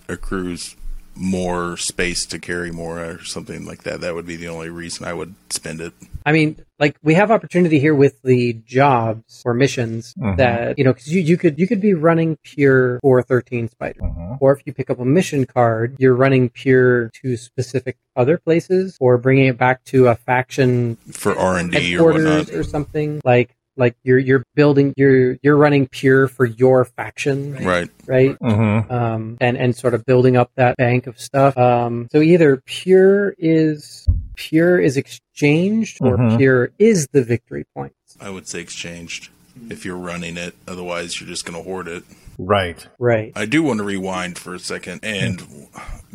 Accrues 0.08 0.76
more 1.18 1.78
space 1.78 2.26
to 2.26 2.38
carry 2.38 2.72
more 2.72 3.00
or 3.02 3.24
something 3.24 3.66
like 3.66 3.84
that. 3.84 4.02
That 4.02 4.16
would 4.16 4.26
be 4.28 4.36
the 4.36 4.50
only 4.50 4.70
reason 4.70 5.08
I 5.08 5.14
would 5.14 5.34
spend 5.50 5.80
it. 5.80 5.94
I 6.26 6.34
mean, 6.34 6.58
like 6.78 6.98
we 7.04 7.14
have 7.14 7.32
opportunity 7.32 7.80
here 7.80 7.96
with 7.96 8.22
the 8.24 8.52
jobs 8.66 9.42
or 9.46 9.54
missions 9.54 10.14
Mhm. 10.20 10.36
that 10.38 10.78
you 10.78 10.84
know 10.84 10.92
because 10.92 11.14
you, 11.14 11.22
you 11.22 11.38
could 11.38 11.58
you 11.58 11.68
could 11.70 11.80
be 11.80 11.94
running 11.94 12.38
pure 12.44 13.00
for 13.02 13.22
13 13.22 13.70
spider 13.70 14.02
Mhm. 14.02 14.40
or 14.42 14.52
if 14.52 14.62
you 14.66 14.74
pick 14.74 14.90
up 14.90 15.00
a 15.00 15.06
mission 15.06 15.46
card 15.46 15.96
you're 16.00 16.16
running 16.16 16.50
pure 16.50 17.12
to 17.22 17.38
specific 17.38 17.96
other 18.18 18.38
places 18.38 18.98
or 19.00 19.18
bringing 19.18 19.46
it 19.46 19.58
back 19.58 19.86
to 19.86 20.08
a 20.08 20.16
faction 20.16 20.98
for 21.14 21.34
R 21.38 21.58
and 21.58 21.72
D 21.72 21.98
or 21.98 22.12
whatnot. 22.12 22.52
or 22.52 22.64
something 22.64 23.22
like 23.24 23.56
like 23.78 23.96
you're 24.04 24.18
you're 24.20 24.44
building 24.56 24.94
you're 24.98 25.38
you're 25.42 25.58
running 25.58 25.88
pure 25.88 26.28
for 26.28 26.46
your 26.46 26.86
faction 26.86 27.56
Right. 27.64 27.90
right 28.08 28.38
Mhm. 28.40 28.92
um, 28.92 29.38
and 29.42 29.58
and 29.58 29.76
sort 29.76 29.94
of 29.94 30.06
building 30.06 30.38
up 30.38 30.52
that 30.56 30.78
bank 30.78 31.08
of 31.08 31.20
stuff. 31.20 31.58
Um, 31.58 32.08
so 32.12 32.22
either 32.22 32.62
pure 32.66 33.36
is 33.38 34.08
pure 34.36 34.80
is 34.80 34.98
exchanged, 34.98 35.98
or 36.02 36.18
Mhm. 36.18 36.38
pure 36.38 36.70
is 36.80 37.08
the 37.12 37.24
victory 37.24 37.66
points. 37.74 37.96
I 38.20 38.30
would 38.30 38.48
say 38.48 38.60
exchanged 38.62 39.30
if 39.70 39.86
you're 39.86 39.98
running 39.98 40.38
it. 40.38 40.56
Otherwise, 40.68 41.20
you're 41.20 41.30
just 41.30 41.46
going 41.46 41.58
to 41.58 41.64
hoard 41.64 41.88
it. 41.88 42.04
Right. 42.38 42.86
Right. 43.00 43.32
I 43.36 43.46
do 43.46 43.64
want 43.64 43.78
to 43.80 43.84
rewind 43.86 44.38
for 44.38 44.54
a 44.54 44.60
second 44.60 45.00
and 45.04 45.42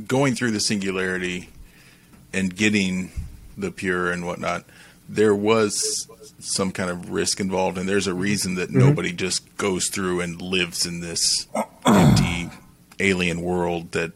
going 0.07 0.35
through 0.35 0.51
the 0.51 0.61
singularity 0.61 1.49
and 2.33 2.55
getting 2.55 3.11
the 3.57 3.71
pure 3.71 4.11
and 4.13 4.27
whatnot. 4.27 4.65
There 5.09 5.35
was 5.35 6.07
some 6.41 6.73
kind 6.73 6.91
of 6.91 7.11
risk 7.11 7.41
involved, 7.41 7.79
and 7.79 7.89
there's 7.89 8.07
a 8.07 8.15
reason 8.15 8.55
that 8.57 8.71
nobody 8.71 9.13
just 9.13 9.57
goes 9.57 9.89
through 9.89 10.21
and 10.21 10.41
lives 10.41 10.87
in 10.87 11.01
this 11.01 11.47
empty 11.87 12.51
alien 12.99 13.41
world 13.41 13.93
that 13.93 14.13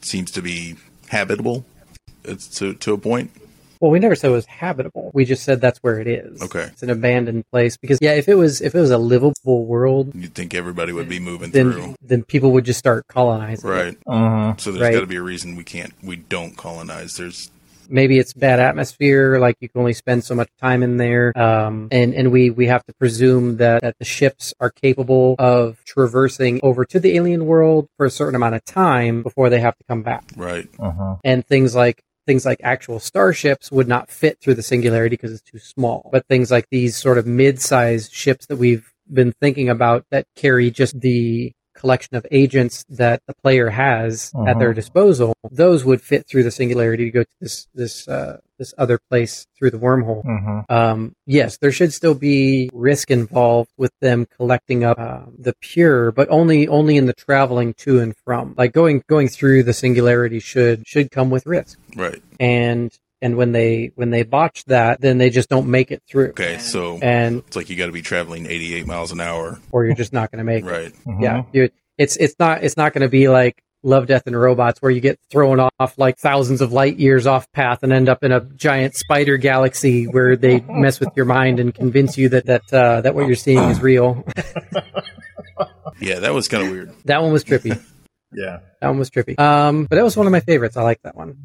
seems 0.00 0.30
to 0.32 0.42
be 0.42 0.76
habitable. 1.08 1.64
It's 2.24 2.46
to 2.58 2.74
to 2.74 2.92
a 2.94 2.98
point. 2.98 3.30
Well, 3.80 3.92
we 3.92 4.00
never 4.00 4.16
said 4.16 4.30
it 4.30 4.34
was 4.34 4.46
habitable. 4.46 5.12
We 5.14 5.24
just 5.24 5.44
said 5.44 5.60
that's 5.60 5.78
where 5.84 6.00
it 6.00 6.08
is. 6.08 6.42
Okay. 6.42 6.64
It's 6.64 6.82
an 6.82 6.90
abandoned 6.90 7.44
place 7.52 7.76
because 7.76 7.98
yeah, 8.02 8.14
if 8.14 8.28
it 8.28 8.34
was 8.34 8.60
if 8.60 8.74
it 8.74 8.80
was 8.80 8.90
a 8.90 8.98
livable 8.98 9.64
world, 9.66 10.12
You'd 10.16 10.34
think 10.34 10.52
everybody 10.52 10.92
would 10.92 11.08
be 11.08 11.20
moving 11.20 11.52
through, 11.52 11.72
then 11.74 11.94
then 12.02 12.22
people 12.24 12.50
would 12.52 12.64
just 12.64 12.80
start 12.80 13.06
colonizing. 13.06 13.68
it. 13.70 13.72
right? 13.72 13.96
Mhm. 14.06 14.60
So 14.60 14.72
there's 14.72 14.82
Right. 14.82 14.94
got 14.94 15.00
to 15.02 15.06
be 15.06 15.14
a 15.16 15.22
reason 15.22 15.54
we 15.54 15.62
can't, 15.62 15.92
we 16.02 16.16
don't 16.16 16.56
colonize. 16.56 17.16
There's 17.16 17.50
maybe 17.88 18.18
it's 18.18 18.32
bad 18.32 18.60
atmosphere, 18.60 19.38
like 19.38 19.56
you 19.60 19.68
can 19.68 19.80
only 19.80 19.92
spend 19.92 20.24
so 20.24 20.34
much 20.34 20.48
time 20.60 20.82
in 20.82 20.96
there. 20.96 21.36
Um, 21.36 21.88
and, 21.90 22.14
and 22.14 22.30
we, 22.30 22.50
we 22.50 22.66
have 22.66 22.84
to 22.84 22.92
presume 22.94 23.56
that, 23.56 23.82
that 23.82 23.96
the 23.98 24.04
ships 24.04 24.54
are 24.60 24.70
capable 24.70 25.34
of 25.38 25.82
traversing 25.84 26.60
over 26.62 26.84
to 26.84 27.00
the 27.00 27.16
alien 27.16 27.46
world 27.46 27.88
for 27.96 28.06
a 28.06 28.10
certain 28.10 28.34
amount 28.34 28.54
of 28.54 28.64
time 28.64 29.22
before 29.22 29.50
they 29.50 29.60
have 29.60 29.76
to 29.76 29.84
come 29.84 30.02
back. 30.02 30.24
Right. 30.36 30.68
Uh-huh. 30.78 31.16
And 31.24 31.46
things 31.46 31.74
like 31.74 32.02
things 32.26 32.44
like 32.44 32.60
actual 32.62 33.00
starships 33.00 33.72
would 33.72 33.88
not 33.88 34.10
fit 34.10 34.38
through 34.38 34.52
the 34.54 34.62
singularity 34.62 35.14
because 35.14 35.32
it's 35.32 35.50
too 35.50 35.58
small. 35.58 36.10
But 36.12 36.26
things 36.28 36.50
like 36.50 36.66
these 36.70 36.94
sort 36.94 37.16
of 37.16 37.26
mid-sized 37.26 38.12
ships 38.12 38.44
that 38.46 38.56
we've 38.56 38.92
been 39.10 39.32
thinking 39.40 39.70
about 39.70 40.04
that 40.10 40.26
carry 40.36 40.70
just 40.70 41.00
the 41.00 41.52
collection 41.78 42.16
of 42.16 42.26
agents 42.30 42.84
that 42.88 43.22
the 43.26 43.34
player 43.34 43.70
has 43.70 44.32
uh-huh. 44.34 44.50
at 44.50 44.58
their 44.58 44.74
disposal, 44.74 45.34
those 45.50 45.84
would 45.84 46.02
fit 46.02 46.26
through 46.26 46.42
the 46.42 46.50
singularity 46.50 47.04
to 47.04 47.10
go 47.10 47.22
to 47.22 47.30
this 47.40 47.68
this 47.74 48.08
uh, 48.08 48.40
this 48.58 48.74
other 48.76 48.98
place 49.08 49.46
through 49.56 49.70
the 49.70 49.78
wormhole. 49.78 50.24
Uh-huh. 50.26 50.62
Um, 50.68 51.14
yes, 51.26 51.58
there 51.58 51.72
should 51.72 51.92
still 51.92 52.14
be 52.14 52.68
risk 52.72 53.10
involved 53.10 53.70
with 53.76 53.92
them 54.00 54.26
collecting 54.36 54.84
up 54.84 54.98
uh, 54.98 55.22
the 55.38 55.54
pure, 55.60 56.12
but 56.12 56.28
only 56.28 56.68
only 56.68 56.96
in 56.96 57.06
the 57.06 57.12
traveling 57.14 57.74
to 57.74 58.00
and 58.00 58.14
from. 58.24 58.54
Like 58.58 58.72
going 58.72 59.02
going 59.08 59.28
through 59.28 59.62
the 59.62 59.72
singularity 59.72 60.40
should 60.40 60.86
should 60.86 61.10
come 61.10 61.30
with 61.30 61.46
risk. 61.46 61.78
Right. 61.96 62.22
And 62.40 62.92
and 63.20 63.36
when 63.36 63.52
they 63.52 63.92
when 63.94 64.10
they 64.10 64.22
botch 64.22 64.64
that, 64.66 65.00
then 65.00 65.18
they 65.18 65.30
just 65.30 65.48
don't 65.48 65.68
make 65.68 65.90
it 65.90 66.02
through. 66.08 66.30
Okay, 66.30 66.58
so 66.58 66.98
and 67.02 67.38
it's 67.46 67.56
like 67.56 67.70
you 67.70 67.76
got 67.76 67.86
to 67.86 67.92
be 67.92 68.02
traveling 68.02 68.46
88 68.46 68.86
miles 68.86 69.12
an 69.12 69.20
hour, 69.20 69.58
or 69.72 69.84
you're 69.84 69.94
just 69.94 70.12
not 70.12 70.30
going 70.30 70.38
to 70.38 70.44
make 70.44 70.64
right. 70.64 70.86
it. 70.86 70.94
Right. 71.04 71.22
Yeah, 71.22 71.42
you, 71.52 71.70
it's 71.96 72.16
it's 72.16 72.34
not 72.38 72.62
it's 72.62 72.76
not 72.76 72.92
going 72.92 73.02
to 73.02 73.08
be 73.08 73.28
like 73.28 73.62
Love, 73.84 74.06
Death, 74.06 74.24
and 74.26 74.38
Robots, 74.38 74.82
where 74.82 74.90
you 74.90 75.00
get 75.00 75.20
thrown 75.30 75.60
off 75.60 75.98
like 75.98 76.18
thousands 76.18 76.60
of 76.60 76.72
light 76.72 76.98
years 76.98 77.26
off 77.26 77.50
path 77.52 77.82
and 77.82 77.92
end 77.92 78.08
up 78.08 78.24
in 78.24 78.32
a 78.32 78.40
giant 78.40 78.96
spider 78.96 79.36
galaxy 79.36 80.06
where 80.06 80.36
they 80.36 80.60
mess 80.68 80.98
with 80.98 81.10
your 81.14 81.26
mind 81.26 81.60
and 81.60 81.74
convince 81.74 82.18
you 82.18 82.28
that 82.30 82.46
that 82.46 82.72
uh, 82.72 83.00
that 83.02 83.14
what 83.14 83.26
you're 83.26 83.36
seeing 83.36 83.62
is 83.70 83.80
real. 83.80 84.24
yeah, 86.00 86.20
that 86.20 86.34
was 86.34 86.48
kind 86.48 86.64
of 86.64 86.72
weird. 86.72 86.92
That 87.04 87.22
one 87.22 87.32
was 87.32 87.44
trippy. 87.44 87.80
yeah, 88.32 88.60
that 88.80 88.88
one 88.88 88.98
was 88.98 89.10
trippy. 89.10 89.38
Um, 89.38 89.84
but 89.84 89.96
that 89.96 90.04
was 90.04 90.16
one 90.16 90.26
of 90.26 90.32
my 90.32 90.40
favorites. 90.40 90.76
I 90.76 90.82
like 90.82 91.00
that 91.02 91.14
one. 91.14 91.36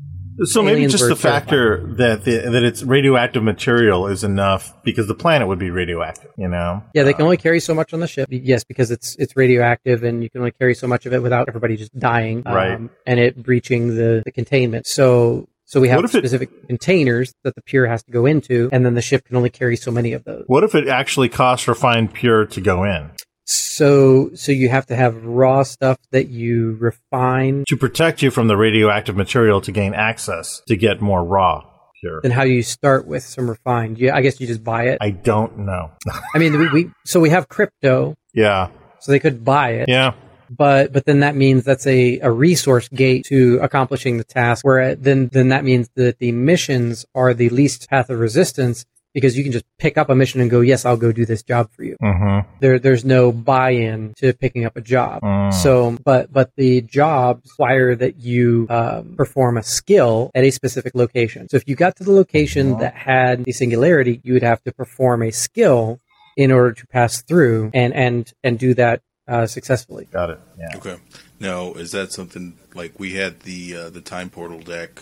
So 0.44 0.64
maybe 0.64 0.88
just 0.88 1.08
the 1.08 1.16
factor 1.16 1.86
that 1.98 2.26
the, 2.26 2.50
that 2.52 2.64
it's 2.64 2.84
radioactive 2.84 3.44
material 3.44 4.08
is 4.08 4.24
enough 4.24 4.74
because 4.84 5.08
the 5.08 5.16
planet 5.16 5.48
would 5.48 5.60
be 5.60 5.70
radioactive, 5.70 6.32
you 6.38 6.48
know. 6.48 6.84
Yeah, 6.94 7.04
they 7.04 7.14
can 7.14 7.24
only 7.24 7.38
carry 7.38 7.60
so 7.60 7.74
much 7.74 7.94
on 7.94 8.00
the 8.00 8.08
ship. 8.08 8.28
Yes, 8.32 8.64
because 8.64 8.92
it's 8.92 9.16
it's 9.18 9.36
radioactive, 9.36 10.04
and 10.04 10.24
you 10.24 10.30
can 10.30 10.42
only 10.42 10.52
carry 10.52 10.76
so 10.76 10.88
much 10.88 11.06
of 11.06 11.14
it 11.14 11.22
without 11.22 11.48
everybody 11.48 11.78
just 11.78 11.98
dying, 11.98 12.44
um, 12.46 12.56
right? 12.56 12.80
And 13.06 13.20
it 13.20 13.42
breaching 13.42 13.90
the, 13.90 14.24
the 14.26 14.32
containment. 14.32 14.88
So 14.88 15.48
so 15.66 15.80
we 15.80 15.90
have 15.90 16.08
specific 16.10 16.52
it, 16.52 16.68
containers 16.68 17.34
that 17.44 17.56
the 17.56 17.62
pure 17.62 17.88
has 17.88 18.04
to 18.04 18.12
go 18.12 18.26
into, 18.26 18.70
and 18.72 18.86
then 18.86 18.94
the 18.94 19.02
ship 19.02 19.26
can 19.26 19.36
only 19.36 19.50
carry 19.50 19.76
so 19.76 19.92
many 19.92 20.14
of 20.14 20.24
those. 20.24 20.44
What 20.48 20.64
if 20.64 20.76
it 20.76 20.88
actually 20.88 21.30
costs 21.30 21.68
refined 21.68 22.14
pure 22.14 22.46
to 22.46 22.62
go 22.62 22.84
in? 22.84 23.12
So, 23.46 24.32
so 24.36 24.52
you 24.52 24.70
have 24.70 24.86
to 24.88 24.96
have 24.96 25.24
raw 25.24 25.64
stuff 25.64 25.98
that 26.12 26.30
you 26.30 26.78
refine 26.80 27.66
to 27.68 27.76
protect 27.76 28.22
you 28.22 28.32
from 28.32 28.48
the 28.48 28.56
radioactive 28.56 29.18
material 29.18 29.60
to 29.62 29.72
gain 29.72 29.94
access 29.94 30.62
to 30.68 30.78
get 30.78 31.02
more 31.02 31.24
raw 31.24 31.64
pure. 32.04 32.20
Then 32.22 32.32
how 32.32 32.44
do 32.44 32.50
you 32.50 32.64
start 32.64 33.08
with 33.08 33.24
some 33.24 33.50
refined? 33.50 33.98
Yeah, 33.98 34.16
I 34.16 34.22
guess 34.22 34.40
you 34.40 34.48
just 34.48 34.64
buy 34.64 34.86
it. 34.88 34.98
I 35.02 35.12
don't 35.12 35.60
know. 35.60 35.92
I 36.36 36.38
mean, 36.38 36.58
we, 36.58 36.70
we 36.70 36.92
so 37.06 37.20
we 37.20 37.30
have 37.30 37.48
crypto. 37.48 38.16
Yeah. 38.34 38.70
So 39.00 39.12
they 39.12 39.20
could 39.20 39.44
buy 39.44 39.72
it. 39.72 39.90
Yeah. 39.90 40.14
But 40.50 40.94
but 40.94 41.06
then 41.06 41.22
that 41.22 41.36
means 41.36 41.64
that's 41.64 41.88
a, 41.88 42.20
a 42.20 42.30
resource 42.30 42.88
gate 42.90 43.26
to 43.28 43.60
accomplishing 43.62 44.18
the 44.18 44.24
task. 44.24 44.66
Where 44.66 44.96
then 44.96 45.30
then 45.32 45.50
that 45.50 45.64
means 45.64 45.90
that 45.96 46.20
the 46.20 46.32
missions 46.32 47.06
are 47.16 47.34
the 47.34 47.50
least 47.50 47.90
path 47.90 48.10
of 48.10 48.20
resistance 48.20 48.86
because 49.14 49.38
you 49.38 49.44
can 49.44 49.52
just 49.52 49.66
pick 49.78 49.98
up 49.98 50.10
a 50.10 50.16
mission 50.16 50.42
and 50.42 50.50
go, 50.50 50.62
yes, 50.62 50.86
I'll 50.86 50.98
go 50.98 51.12
do 51.12 51.26
this 51.26 51.44
job 51.44 51.70
for 51.72 51.84
you. 51.84 51.96
Mm-hmm. 52.02 52.50
There, 52.60 52.80
there's 52.80 53.06
no 53.06 53.32
buy-in 53.32 54.14
to 54.18 54.34
picking 54.34 54.66
up 54.66 54.76
a 54.76 54.82
job. 54.82 55.22
Mm. 55.22 55.54
So, 55.54 55.98
but, 56.04 56.34
but 56.34 56.52
the 56.56 56.82
jobs 56.82 57.50
require 57.52 57.96
that 57.96 58.18
you 58.18 58.68
um, 58.70 59.16
perform 59.16 59.58
a 59.58 59.64
skill 59.64 60.32
at 60.34 60.44
a 60.44 60.52
specific 60.52 60.96
location. 60.96 61.48
So 61.50 61.58
if 61.58 61.68
you 61.68 61.76
got 61.76 61.96
to 61.98 62.04
the 62.04 62.12
location 62.12 62.72
mm-hmm. 62.72 62.82
that 62.82 62.96
had 62.96 63.44
the 63.44 63.52
singularity, 63.52 64.20
you 64.24 64.34
would 64.34 64.44
have 64.44 64.64
to 64.64 64.72
perform 64.72 65.22
a 65.24 65.32
skill 65.32 66.00
in 66.36 66.52
order 66.52 66.74
to 66.74 66.88
pass 66.88 67.22
through 67.22 67.70
and, 67.74 67.94
and, 67.94 68.34
and 68.44 68.58
do 68.58 68.74
that 68.74 69.02
uh, 69.28 69.46
successfully. 69.46 70.08
Got 70.12 70.32
it. 70.32 70.40
Yeah. 70.58 70.78
Okay. 70.78 70.98
Now, 71.40 71.74
is 71.74 71.92
that 71.92 72.12
something 72.12 72.58
like 72.74 73.00
we 73.00 73.14
had 73.14 73.42
the 73.42 73.76
uh, 73.76 73.90
the 73.90 74.02
time 74.02 74.30
portal 74.30 74.60
deck 74.60 75.02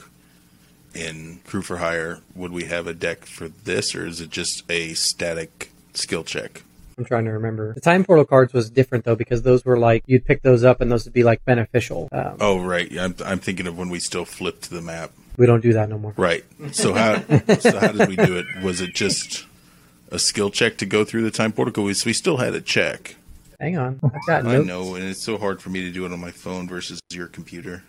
in 0.94 1.40
Crew 1.46 1.62
for 1.62 1.78
Hire, 1.78 2.20
would 2.36 2.52
we 2.52 2.66
have 2.66 2.88
a 2.88 2.94
deck 2.94 3.26
for 3.26 3.48
this, 3.48 3.96
or 3.96 4.06
is 4.06 4.22
it 4.22 4.30
just 4.30 4.64
a 4.70 4.94
static 4.94 5.72
skill 5.94 6.24
check? 6.24 6.64
I'm 6.98 7.06
trying 7.06 7.26
to 7.26 7.32
remember. 7.32 7.74
The 7.74 7.82
time 7.82 8.04
portal 8.04 8.26
cards 8.26 8.54
was 8.54 8.70
different 8.70 9.06
though 9.06 9.16
because 9.16 9.42
those 9.42 9.66
were 9.66 9.78
like 9.78 10.04
you'd 10.06 10.26
pick 10.26 10.44
those 10.44 10.64
up 10.64 10.82
and 10.82 10.92
those 10.92 11.06
would 11.06 11.14
be 11.14 11.24
like 11.24 11.44
beneficial. 11.46 12.08
Um, 12.12 12.38
oh 12.40 12.60
right, 12.60 12.92
I'm 13.00 13.16
I'm 13.26 13.40
thinking 13.40 13.66
of 13.68 13.78
when 13.78 13.90
we 13.90 14.00
still 14.00 14.26
flipped 14.26 14.70
the 14.70 14.82
map. 14.82 15.12
We 15.38 15.46
don't 15.46 15.62
do 15.62 15.74
that 15.74 15.90
no 15.90 15.98
more. 15.98 16.14
Right. 16.16 16.44
So 16.74 16.94
how 16.94 17.16
so 17.60 17.80
how 17.80 17.92
did 17.92 18.08
we 18.08 18.16
do 18.16 18.38
it? 18.38 18.46
Was 18.64 18.82
it 18.82 18.94
just 18.94 19.46
a 20.12 20.20
skill 20.20 20.52
check 20.52 20.78
to 20.78 20.86
go 20.86 21.04
through 21.04 21.24
the 21.24 21.32
time 21.32 21.54
portal? 21.54 21.84
We 21.84 21.96
we 22.06 22.14
still 22.14 22.38
had 22.38 22.54
a 22.54 22.62
check. 22.62 23.16
Hang 23.60 23.78
on, 23.78 24.00
I've 24.04 24.12
got 24.28 24.46
I 24.46 24.58
know, 24.58 24.96
and 24.96 25.04
it's 25.04 25.24
so 25.24 25.38
hard 25.38 25.62
for 25.62 25.70
me 25.70 25.82
to 25.82 25.92
do 25.92 26.06
it 26.06 26.12
on 26.12 26.20
my 26.20 26.32
phone 26.32 26.68
versus 26.68 27.00
your 27.12 27.28
computer. 27.28 27.84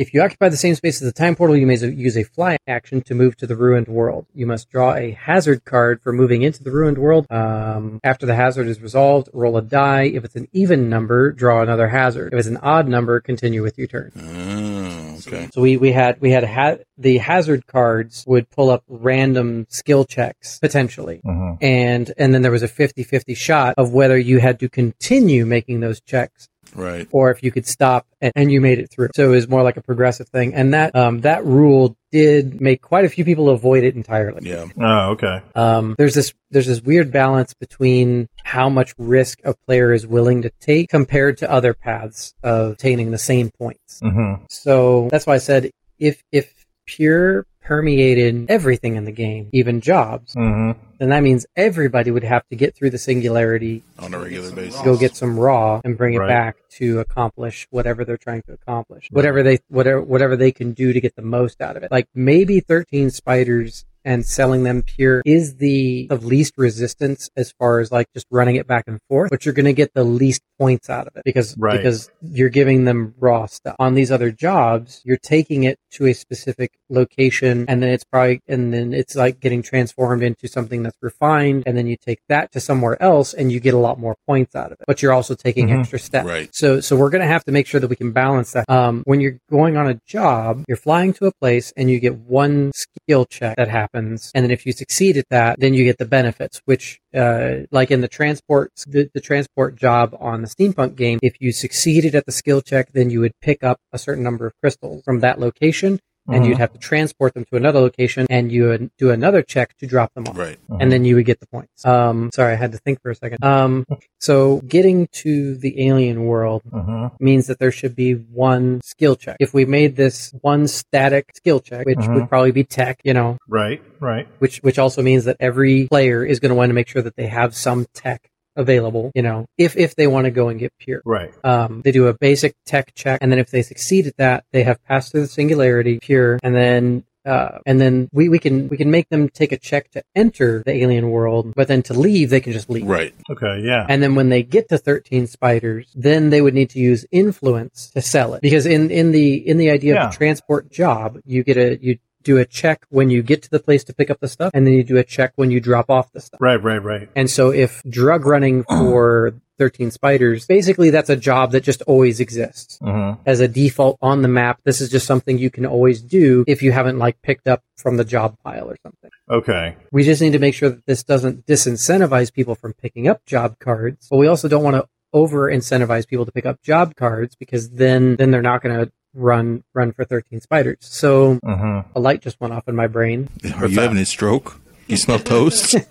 If 0.00 0.14
you 0.14 0.22
occupy 0.22 0.48
the 0.48 0.56
same 0.56 0.74
space 0.74 1.02
as 1.02 1.06
the 1.06 1.12
time 1.12 1.36
portal, 1.36 1.54
you 1.54 1.66
may 1.66 1.76
use 1.76 2.16
a 2.16 2.24
fly 2.24 2.56
action 2.66 3.02
to 3.02 3.14
move 3.14 3.36
to 3.36 3.46
the 3.46 3.54
ruined 3.54 3.86
world. 3.86 4.24
You 4.32 4.46
must 4.46 4.70
draw 4.70 4.94
a 4.94 5.10
hazard 5.10 5.66
card 5.66 6.00
for 6.00 6.10
moving 6.10 6.40
into 6.40 6.64
the 6.64 6.70
ruined 6.70 6.96
world. 6.96 7.26
Um, 7.28 8.00
after 8.02 8.24
the 8.24 8.34
hazard 8.34 8.66
is 8.66 8.80
resolved, 8.80 9.28
roll 9.34 9.58
a 9.58 9.62
die. 9.62 10.04
If 10.04 10.24
it's 10.24 10.36
an 10.36 10.48
even 10.54 10.88
number, 10.88 11.32
draw 11.32 11.60
another 11.60 11.88
hazard. 11.88 12.32
If 12.32 12.38
it's 12.38 12.48
an 12.48 12.56
odd 12.62 12.88
number, 12.88 13.20
continue 13.20 13.62
with 13.62 13.76
your 13.76 13.88
turn. 13.88 14.12
Oh, 14.16 15.18
okay. 15.18 15.50
So 15.52 15.60
we, 15.60 15.76
we 15.76 15.92
had 15.92 16.18
we 16.18 16.30
had 16.30 16.44
ha- 16.44 16.78
the 16.96 17.18
hazard 17.18 17.66
cards 17.66 18.24
would 18.26 18.48
pull 18.48 18.70
up 18.70 18.84
random 18.88 19.66
skill 19.68 20.06
checks 20.06 20.58
potentially, 20.60 21.20
uh-huh. 21.28 21.56
and 21.60 22.10
and 22.16 22.32
then 22.32 22.40
there 22.40 22.50
was 22.50 22.62
a 22.62 22.68
50-50 22.68 23.36
shot 23.36 23.74
of 23.76 23.92
whether 23.92 24.16
you 24.16 24.38
had 24.38 24.60
to 24.60 24.70
continue 24.70 25.44
making 25.44 25.80
those 25.80 26.00
checks 26.00 26.48
right? 26.74 27.08
Or 27.10 27.30
if 27.30 27.42
you 27.42 27.50
could 27.50 27.66
stop 27.66 28.06
and, 28.20 28.32
and, 28.36 28.50
you 28.50 28.60
made 28.60 28.78
it 28.78 28.90
through. 28.90 29.08
So 29.14 29.24
it 29.26 29.34
was 29.34 29.48
more 29.48 29.62
like 29.62 29.76
a 29.76 29.82
progressive 29.82 30.28
thing, 30.28 30.54
and 30.54 30.74
that 30.74 30.94
um, 30.94 31.20
that 31.20 31.44
rule 31.44 31.96
did 32.10 32.60
make 32.60 32.82
quite 32.82 33.04
a 33.04 33.08
few 33.08 33.24
people 33.24 33.48
avoid 33.48 33.84
it 33.84 33.94
entirely. 33.94 34.48
Yeah. 34.48 34.66
Oh, 34.78 35.10
okay. 35.12 35.42
Um, 35.54 35.94
there's 35.98 36.14
this 36.14 36.32
there's 36.50 36.66
this 36.66 36.80
weird 36.80 37.12
balance 37.12 37.54
between 37.54 38.28
how 38.42 38.68
much 38.68 38.94
risk 38.98 39.40
a 39.44 39.54
player 39.54 39.92
is 39.92 40.06
willing 40.06 40.42
to 40.42 40.50
take 40.60 40.88
compared 40.88 41.38
to 41.38 41.50
other 41.50 41.74
paths 41.74 42.34
of 42.42 42.72
obtaining 42.72 43.10
the 43.10 43.18
same 43.18 43.50
points. 43.50 44.00
Mm-hmm. 44.02 44.44
So 44.48 45.08
that's 45.10 45.26
why 45.26 45.34
I 45.34 45.38
said 45.38 45.70
if 45.98 46.22
if 46.32 46.66
pure 46.86 47.46
permeated 47.62 48.50
everything 48.50 48.96
in 48.96 49.04
the 49.04 49.12
game, 49.12 49.48
even 49.52 49.80
jobs, 49.80 50.34
mm-hmm. 50.34 50.78
then 50.98 51.08
that 51.10 51.22
means 51.22 51.46
everybody 51.56 52.10
would 52.10 52.24
have 52.24 52.46
to 52.48 52.56
get 52.56 52.74
through 52.74 52.90
the 52.90 52.98
singularity 52.98 53.82
on 53.98 54.14
a 54.14 54.18
regular 54.18 54.50
basis. 54.52 54.80
Go 54.82 54.96
get 54.96 55.16
some 55.16 55.38
raw 55.38 55.80
and 55.84 55.96
bring 55.96 56.14
it 56.14 56.18
right. 56.18 56.28
back 56.28 56.56
to 56.70 57.00
accomplish 57.00 57.66
whatever 57.70 58.04
they're 58.04 58.16
trying 58.16 58.42
to 58.42 58.52
accomplish. 58.52 59.08
Whatever 59.10 59.42
they 59.42 59.58
whatever 59.68 60.00
whatever 60.00 60.36
they 60.36 60.52
can 60.52 60.72
do 60.72 60.92
to 60.92 61.00
get 61.00 61.16
the 61.16 61.22
most 61.22 61.60
out 61.60 61.76
of 61.76 61.82
it. 61.82 61.90
Like 61.90 62.08
maybe 62.14 62.60
13 62.60 63.10
spiders 63.10 63.84
and 64.04 64.24
selling 64.24 64.64
them 64.64 64.82
pure 64.82 65.22
is 65.24 65.56
the 65.56 66.06
of 66.10 66.24
least 66.24 66.54
resistance 66.56 67.28
as 67.36 67.52
far 67.52 67.80
as 67.80 67.92
like 67.92 68.06
just 68.14 68.26
running 68.30 68.56
it 68.56 68.66
back 68.66 68.84
and 68.86 68.98
forth, 69.08 69.30
but 69.30 69.44
you're 69.44 69.54
going 69.54 69.64
to 69.66 69.72
get 69.72 69.92
the 69.94 70.04
least 70.04 70.42
points 70.58 70.90
out 70.90 71.06
of 71.06 71.16
it 71.16 71.22
because 71.24 71.56
right. 71.58 71.76
because 71.76 72.10
you're 72.22 72.48
giving 72.50 72.84
them 72.84 73.14
raw 73.18 73.46
stuff. 73.46 73.76
On 73.78 73.94
these 73.94 74.10
other 74.10 74.30
jobs, 74.30 75.00
you're 75.04 75.16
taking 75.16 75.64
it 75.64 75.78
to 75.92 76.06
a 76.06 76.12
specific 76.12 76.72
location 76.88 77.64
and 77.68 77.82
then 77.82 77.90
it's 77.90 78.04
probably 78.04 78.40
and 78.48 78.72
then 78.72 78.92
it's 78.92 79.14
like 79.16 79.40
getting 79.40 79.62
transformed 79.62 80.22
into 80.22 80.48
something 80.48 80.82
that's 80.82 80.96
refined 81.00 81.62
and 81.66 81.76
then 81.76 81.86
you 81.86 81.96
take 81.96 82.20
that 82.28 82.52
to 82.52 82.60
somewhere 82.60 83.00
else 83.02 83.32
and 83.32 83.50
you 83.52 83.60
get 83.60 83.74
a 83.74 83.78
lot 83.78 83.98
more 83.98 84.16
points 84.26 84.54
out 84.54 84.66
of 84.66 84.72
it. 84.72 84.84
But 84.86 85.02
you're 85.02 85.12
also 85.12 85.34
taking 85.34 85.68
Mhm. 85.68 85.80
extra 85.80 85.98
steps. 85.98 86.26
Right. 86.26 86.50
So 86.52 86.80
so 86.80 86.96
we're 86.96 87.10
going 87.10 87.22
to 87.22 87.28
have 87.28 87.44
to 87.44 87.52
make 87.52 87.66
sure 87.66 87.80
that 87.80 87.88
we 87.88 87.96
can 87.96 88.12
balance 88.12 88.52
that. 88.52 88.68
Um, 88.68 89.02
when 89.04 89.20
you're 89.20 89.38
going 89.50 89.76
on 89.76 89.88
a 89.88 90.00
job, 90.06 90.64
you're 90.68 90.76
flying 90.76 91.12
to 91.14 91.26
a 91.26 91.32
place 91.32 91.72
and 91.76 91.90
you 91.90 92.00
get 92.00 92.16
one 92.16 92.72
skill 92.74 93.24
check 93.24 93.56
that 93.56 93.68
happens, 93.68 93.89
and 93.92 94.44
then 94.44 94.50
if 94.50 94.66
you 94.66 94.72
succeed 94.72 95.16
at 95.16 95.28
that, 95.30 95.58
then 95.58 95.74
you 95.74 95.84
get 95.84 95.98
the 95.98 96.04
benefits. 96.04 96.60
Which, 96.64 97.00
uh, 97.14 97.66
like 97.70 97.90
in 97.90 98.00
the 98.00 98.08
transport 98.08 98.72
the, 98.86 99.10
the 99.14 99.20
transport 99.20 99.76
job 99.76 100.16
on 100.18 100.42
the 100.42 100.48
steampunk 100.48 100.96
game, 100.96 101.18
if 101.22 101.40
you 101.40 101.52
succeeded 101.52 102.14
at 102.14 102.26
the 102.26 102.32
skill 102.32 102.60
check, 102.60 102.92
then 102.92 103.10
you 103.10 103.20
would 103.20 103.32
pick 103.40 103.62
up 103.62 103.80
a 103.92 103.98
certain 103.98 104.24
number 104.24 104.46
of 104.46 104.52
crystals 104.60 105.02
from 105.04 105.20
that 105.20 105.40
location. 105.40 106.00
And 106.30 106.44
Mhm. 106.44 106.48
you'd 106.48 106.58
have 106.58 106.72
to 106.72 106.78
transport 106.78 107.34
them 107.34 107.44
to 107.50 107.56
another 107.56 107.80
location, 107.80 108.26
and 108.30 108.50
you 108.52 108.64
would 108.68 108.90
do 108.98 109.10
another 109.10 109.42
check 109.42 109.76
to 109.78 109.86
drop 109.86 110.14
them 110.14 110.24
off 110.28 110.38
Right. 110.38 110.58
and 110.80 110.90
then 110.92 111.04
you 111.04 111.16
would 111.16 111.26
get 111.26 111.40
the 111.40 111.46
points. 111.46 111.84
Um, 111.84 112.30
sorry, 112.32 112.52
I 112.52 112.56
had 112.56 112.72
to 112.72 112.78
think 112.78 113.02
for 113.02 113.10
a 113.10 113.14
second. 113.14 113.44
Um, 113.44 113.84
so 114.18 114.60
getting 114.66 115.08
to 115.12 115.56
the 115.56 115.86
alien 115.86 116.24
world 116.24 116.62
hmm 116.70 117.06
means 117.18 117.46
that 117.48 117.58
there 117.58 117.72
should 117.72 117.94
be 117.96 118.12
one 118.14 118.80
skill 118.82 119.16
check. 119.16 119.36
If 119.40 119.52
we 119.52 119.64
made 119.64 119.96
this 119.96 120.32
one 120.40 120.66
static 120.68 121.26
skill 121.34 121.60
check, 121.60 121.84
which 121.86 121.98
would 122.08 122.28
probably 122.28 122.52
be 122.52 122.64
tech, 122.64 123.00
you 123.04 123.12
know, 123.12 123.36
Right, 123.48 123.82
right. 124.00 124.26
which 124.38 124.58
which 124.58 124.78
also 124.78 125.02
means 125.02 125.24
that 125.24 125.36
every 125.40 125.86
player 125.88 126.24
is 126.24 126.40
going 126.40 126.50
to 126.50 126.54
want 126.54 126.70
to 126.70 126.74
make 126.74 126.88
sure 126.88 127.02
that 127.02 127.16
they 127.16 127.26
have 127.26 127.54
some 127.54 127.86
tech 127.94 128.29
available, 128.56 129.10
you 129.14 129.22
know, 129.22 129.46
if 129.58 129.76
if 129.76 129.94
they 129.96 130.06
want 130.06 130.24
to 130.26 130.30
go 130.30 130.48
and 130.48 130.58
get 130.58 130.72
pure. 130.78 131.02
Right. 131.04 131.32
Um, 131.44 131.82
they 131.82 131.92
do 131.92 132.06
a 132.08 132.14
basic 132.14 132.54
tech 132.66 132.94
check, 132.94 133.18
and 133.22 133.30
then 133.30 133.38
if 133.38 133.50
they 133.50 133.62
succeed 133.62 134.06
at 134.06 134.16
that, 134.16 134.44
they 134.52 134.62
have 134.64 134.82
passed 134.84 135.12
through 135.12 135.22
the 135.22 135.26
singularity 135.28 135.98
pure, 136.00 136.38
and 136.42 136.54
then 136.54 137.04
uh, 137.26 137.58
and 137.66 137.78
then 137.78 138.08
we, 138.12 138.30
we 138.30 138.38
can 138.38 138.66
we 138.68 138.78
can 138.78 138.90
make 138.90 139.06
them 139.10 139.28
take 139.28 139.52
a 139.52 139.58
check 139.58 139.90
to 139.90 140.02
enter 140.14 140.62
the 140.64 140.72
alien 140.72 141.10
world, 141.10 141.52
but 141.54 141.68
then 141.68 141.82
to 141.82 141.92
leave 141.92 142.30
they 142.30 142.40
can 142.40 142.52
just 142.54 142.70
leave. 142.70 142.86
Right. 142.86 143.14
Okay, 143.30 143.60
yeah. 143.62 143.84
And 143.88 144.02
then 144.02 144.14
when 144.14 144.30
they 144.30 144.42
get 144.42 144.70
to 144.70 144.78
13 144.78 145.26
spiders, 145.26 145.92
then 145.94 146.30
they 146.30 146.40
would 146.40 146.54
need 146.54 146.70
to 146.70 146.78
use 146.78 147.04
influence 147.10 147.90
to 147.90 148.00
sell 148.00 148.32
it. 148.32 148.40
Because 148.40 148.64
in, 148.64 148.90
in 148.90 149.12
the, 149.12 149.34
in 149.34 149.58
the 149.58 149.68
idea 149.70 149.94
Yeah. 149.94 150.06
of 150.06 150.12
the 150.12 150.16
transport 150.16 150.70
job, 150.72 151.18
you 151.26 151.44
get 151.44 151.58
a, 151.58 151.78
you 151.80 151.98
do 152.22 152.38
a 152.38 152.44
check 152.44 152.84
when 152.90 153.10
you 153.10 153.22
get 153.22 153.42
to 153.42 153.50
the 153.50 153.60
place 153.60 153.84
to 153.84 153.94
pick 153.94 154.10
up 154.10 154.20
the 154.20 154.28
stuff, 154.28 154.50
and 154.54 154.66
then 154.66 154.74
you 154.74 154.84
do 154.84 154.96
a 154.96 155.04
check 155.04 155.32
when 155.36 155.50
you 155.50 155.60
drop 155.60 155.90
off 155.90 156.12
the 156.12 156.20
stuff. 156.20 156.40
right, 156.40 156.62
right, 156.62 156.82
right. 156.82 157.08
And 157.16 157.30
so 157.30 157.50
if 157.50 157.82
drug 157.88 158.26
running 158.26 158.64
for 158.68 159.34
13 159.58 159.90
spiders, 159.90 160.46
basically 160.46 160.90
that's 160.90 161.10
a 161.10 161.16
job 161.16 161.52
that 161.52 161.62
just 161.62 161.82
always 161.82 162.20
exists 162.20 162.78
hmm 162.80 163.10
as 163.26 163.40
a 163.40 163.48
default 163.48 163.98
on 164.00 164.22
the 164.22 164.28
map. 164.28 164.60
This 164.64 164.80
is 164.80 164.88
just 164.88 165.06
something 165.06 165.36
you 165.36 165.50
can 165.50 165.66
always 165.66 166.00
do 166.00 166.44
if 166.46 166.62
you 166.62 166.72
haven't 166.72 166.98
like 166.98 167.20
picked 167.22 167.46
up 167.46 167.62
from 167.76 167.96
the 167.96 168.04
job 168.04 168.36
pile 168.42 168.70
or 168.70 168.76
something. 168.82 169.10
Okay. 169.28 169.76
We 169.92 170.04
just 170.04 170.22
need 170.22 170.32
to 170.32 170.38
make 170.38 170.54
sure 170.54 170.70
that 170.70 170.86
this 170.86 171.02
doesn't 171.02 171.46
disincentivize 171.46 172.32
people 172.32 172.54
from 172.54 172.72
picking 172.72 173.08
up 173.08 173.24
job 173.26 173.58
cards, 173.58 174.06
but 174.10 174.16
we 174.16 174.26
also 174.26 174.48
don't 174.48 174.62
want 174.62 174.76
to 174.76 174.88
over 175.12 175.50
incentivize 175.50 176.06
people 176.06 176.24
to 176.24 176.32
pick 176.32 176.46
up 176.46 176.62
job 176.62 176.94
cards 176.96 177.34
because 177.34 177.70
then 177.70 178.16
then 178.16 178.30
they're 178.30 178.42
not 178.42 178.62
going 178.62 178.86
to 178.86 178.92
run 179.14 179.64
run 179.74 179.92
for 179.92 180.04
13 180.04 180.40
spiders. 180.40 180.78
So 180.80 181.38
hmm 181.44 181.80
a 181.94 182.00
light 182.00 182.22
just 182.22 182.40
went 182.40 182.52
off 182.52 182.68
in 182.68 182.76
my 182.76 182.86
brain. 182.86 183.28
Are 183.56 183.66
you 183.66 183.80
having 183.80 183.98
a 183.98 184.04
stroke? 184.06 184.60
You 184.86 184.96
smell 184.96 185.18
toast? 185.20 185.76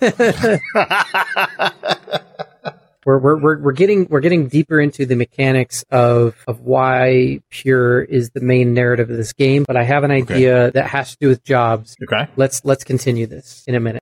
We're, 3.06 3.18
we're, 3.18 3.40
we're, 3.40 3.58
we're 3.58 3.72
getting 3.72 4.06
we're 4.10 4.20
getting 4.20 4.48
deeper 4.48 4.78
into 4.78 5.06
the 5.06 5.16
mechanics 5.16 5.84
of 5.90 6.36
of 6.46 6.60
why 6.60 7.40
pure 7.48 8.02
is 8.02 8.30
the 8.30 8.42
main 8.42 8.74
narrative 8.74 9.10
of 9.10 9.16
this 9.16 9.32
game, 9.32 9.64
but 9.66 9.74
I 9.74 9.84
have 9.84 10.04
an 10.04 10.10
idea 10.10 10.70
that 10.72 10.86
has 10.88 11.12
to 11.12 11.16
do 11.18 11.28
with 11.28 11.42
jobs. 11.42 11.96
Okay. 12.02 12.30
Let's 12.36 12.62
let's 12.62 12.84
continue 12.84 13.26
this 13.26 13.64
in 13.66 13.74
a 13.74 13.80
minute. 13.80 13.98